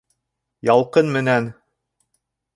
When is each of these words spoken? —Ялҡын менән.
—Ялҡын 0.69 1.13
менән. 1.19 1.51